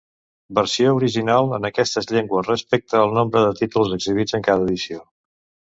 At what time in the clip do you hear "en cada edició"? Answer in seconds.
4.41-5.07